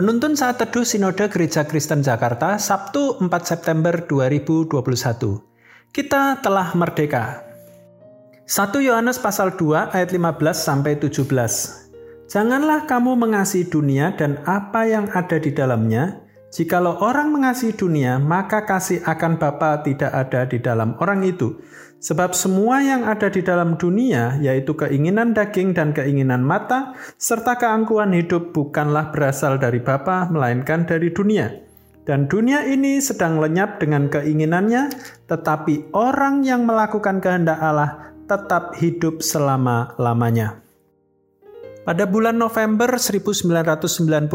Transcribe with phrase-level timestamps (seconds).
[0.00, 4.72] Penuntun saat teduh Sinode Gereja Kristen Jakarta, Sabtu 4 September 2021.
[5.92, 7.44] Kita telah merdeka.
[8.48, 12.32] 1 Yohanes pasal 2 ayat 15 sampai 17.
[12.32, 16.19] Janganlah kamu mengasihi dunia dan apa yang ada di dalamnya.
[16.50, 21.62] Jikalau orang mengasihi dunia, maka kasih akan Bapa tidak ada di dalam orang itu.
[22.02, 28.10] Sebab semua yang ada di dalam dunia, yaitu keinginan daging dan keinginan mata, serta keangkuhan
[28.16, 31.54] hidup bukanlah berasal dari Bapa, melainkan dari dunia.
[32.02, 34.90] Dan dunia ini sedang lenyap dengan keinginannya,
[35.30, 40.69] tetapi orang yang melakukan kehendak Allah tetap hidup selama-lamanya.
[41.80, 44.28] Pada bulan November 1996,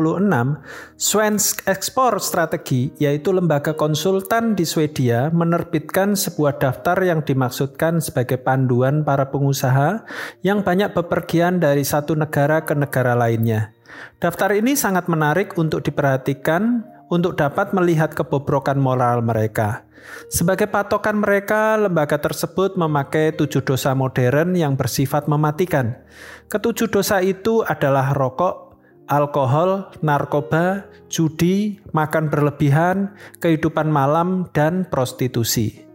[0.98, 9.06] Svensk Export Strategi, yaitu lembaga konsultan di Swedia, menerbitkan sebuah daftar yang dimaksudkan sebagai panduan
[9.06, 10.02] para pengusaha
[10.42, 13.78] yang banyak bepergian dari satu negara ke negara lainnya.
[14.18, 19.86] Daftar ini sangat menarik untuk diperhatikan untuk dapat melihat kebobrokan moral mereka.
[20.30, 25.98] Sebagai patokan mereka, lembaga tersebut memakai tujuh dosa modern yang bersifat mematikan.
[26.46, 28.78] Ketujuh dosa itu adalah rokok,
[29.10, 35.86] alkohol, narkoba, judi, makan berlebihan, kehidupan malam, dan prostitusi.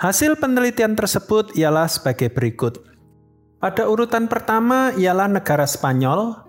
[0.00, 2.82] Hasil penelitian tersebut ialah sebagai berikut.
[3.58, 6.47] Pada urutan pertama ialah negara Spanyol.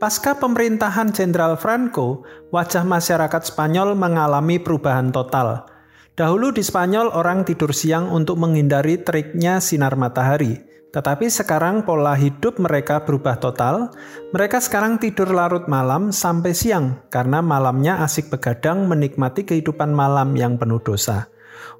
[0.00, 2.24] Pasca pemerintahan Jenderal Franco,
[2.56, 5.68] wajah masyarakat Spanyol mengalami perubahan total.
[6.16, 10.56] Dahulu di Spanyol orang tidur siang untuk menghindari teriknya sinar matahari.
[10.88, 13.92] Tetapi sekarang pola hidup mereka berubah total.
[14.32, 20.56] Mereka sekarang tidur larut malam sampai siang karena malamnya asik begadang menikmati kehidupan malam yang
[20.56, 21.28] penuh dosa.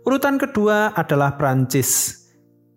[0.05, 2.21] Urutan kedua adalah Prancis.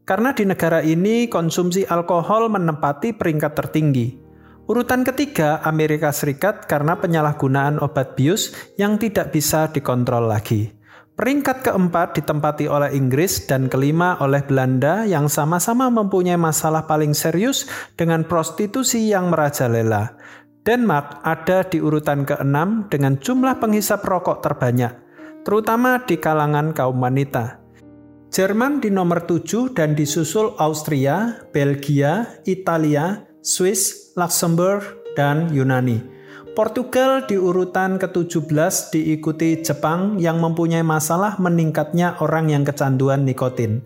[0.08, 4.23] Karena di negara ini konsumsi alkohol menempati peringkat tertinggi.
[4.64, 10.72] Urutan ketiga Amerika Serikat karena penyalahgunaan obat bius yang tidak bisa dikontrol lagi.
[11.14, 17.68] Peringkat keempat ditempati oleh Inggris dan kelima oleh Belanda yang sama-sama mempunyai masalah paling serius
[18.00, 20.16] dengan prostitusi yang merajalela.
[20.64, 24.96] Denmark ada di urutan keenam dengan jumlah penghisap rokok terbanyak,
[25.44, 27.60] terutama di kalangan kaum wanita.
[28.34, 34.86] Jerman di nomor 7 dan disusul Austria, Belgia, Italia, Swiss, Luxembourg,
[35.18, 36.02] dan Yunani.
[36.54, 43.82] Portugal di urutan ke-17 diikuti Jepang yang mempunyai masalah meningkatnya orang yang kecanduan nikotin.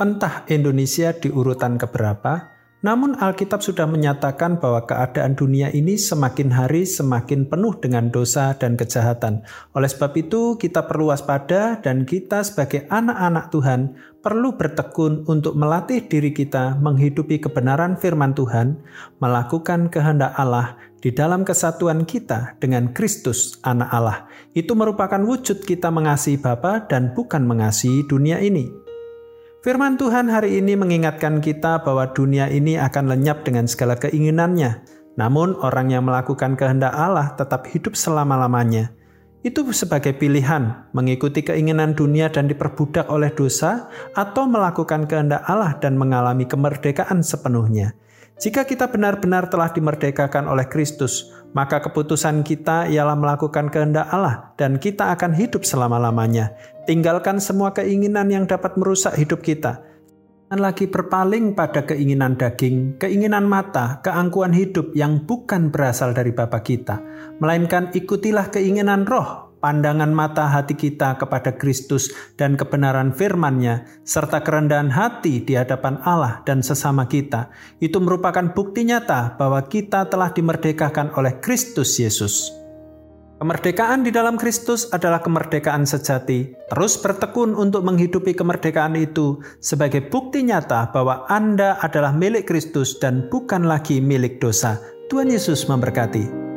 [0.00, 6.86] Entah Indonesia di urutan keberapa, namun Alkitab sudah menyatakan bahwa keadaan dunia ini semakin hari
[6.86, 9.42] semakin penuh dengan dosa dan kejahatan.
[9.74, 13.80] Oleh sebab itu, kita perlu waspada dan kita sebagai anak-anak Tuhan
[14.22, 18.78] perlu bertekun untuk melatih diri kita menghidupi kebenaran firman Tuhan,
[19.18, 24.18] melakukan kehendak Allah di dalam kesatuan kita dengan Kristus anak Allah.
[24.54, 28.87] Itu merupakan wujud kita mengasihi Bapa dan bukan mengasihi dunia ini.
[29.58, 34.86] Firman Tuhan hari ini mengingatkan kita bahwa dunia ini akan lenyap dengan segala keinginannya.
[35.18, 38.94] Namun orang yang melakukan kehendak Allah tetap hidup selama-lamanya.
[39.42, 45.98] Itu sebagai pilihan mengikuti keinginan dunia dan diperbudak oleh dosa atau melakukan kehendak Allah dan
[45.98, 47.98] mengalami kemerdekaan sepenuhnya.
[48.38, 54.76] Jika kita benar-benar telah dimerdekakan oleh Kristus, maka keputusan kita ialah melakukan kehendak Allah dan
[54.76, 56.52] kita akan hidup selama-lamanya.
[56.84, 59.84] Tinggalkan semua keinginan yang dapat merusak hidup kita.
[60.48, 66.64] Jangan lagi berpaling pada keinginan daging, keinginan mata, keangkuhan hidup yang bukan berasal dari Bapa
[66.64, 67.04] kita,
[67.36, 74.90] melainkan ikutilah keinginan roh pandangan mata hati kita kepada Kristus dan kebenaran firman-Nya, serta kerendahan
[74.90, 77.50] hati di hadapan Allah dan sesama kita,
[77.82, 82.54] itu merupakan bukti nyata bahwa kita telah dimerdekakan oleh Kristus Yesus.
[83.38, 86.58] Kemerdekaan di dalam Kristus adalah kemerdekaan sejati.
[86.74, 93.30] Terus bertekun untuk menghidupi kemerdekaan itu sebagai bukti nyata bahwa Anda adalah milik Kristus dan
[93.30, 94.82] bukan lagi milik dosa.
[95.06, 96.47] Tuhan Yesus memberkati.